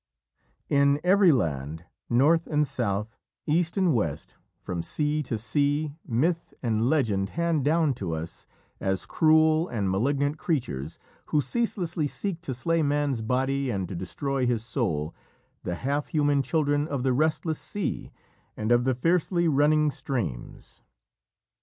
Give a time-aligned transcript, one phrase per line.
[0.67, 6.89] In every land, North and South, East and West, from sea to sea, myth and
[6.89, 8.47] legend hand down to us
[8.79, 14.47] as cruel and malignant creatures, who ceaselessly seek to slay man's body and to destroy
[14.47, 15.13] his soul,
[15.61, 18.11] the half human children of the restless sea
[18.57, 20.81] and of the fiercely running streams.